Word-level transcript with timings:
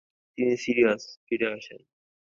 তিনি 0.37 0.53
সিরিয়ায় 0.57 0.99
ফিরে 1.25 1.47
আসেন। 1.53 1.81